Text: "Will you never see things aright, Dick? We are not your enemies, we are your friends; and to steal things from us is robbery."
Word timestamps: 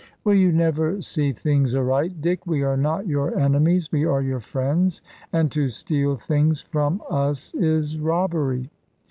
"Will 0.23 0.33
you 0.33 0.51
never 0.51 0.99
see 0.99 1.31
things 1.31 1.75
aright, 1.75 2.21
Dick? 2.21 2.47
We 2.47 2.63
are 2.63 2.75
not 2.75 3.05
your 3.05 3.37
enemies, 3.37 3.91
we 3.91 4.03
are 4.03 4.23
your 4.23 4.39
friends; 4.39 5.03
and 5.31 5.51
to 5.51 5.69
steal 5.69 6.15
things 6.15 6.59
from 6.59 7.03
us 7.07 7.53
is 7.53 7.99
robbery." 7.99 8.71